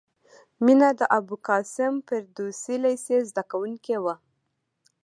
[0.63, 4.15] مینه د ابوالقاسم فردوسي لېسې زدکوونکې وه